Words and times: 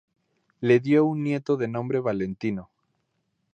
Le 0.67 0.77
dio 0.79 1.03
un 1.09 1.21
nieto 1.25 1.55
de 1.57 1.67
nombre 1.67 1.99
Valentino. 1.99 2.67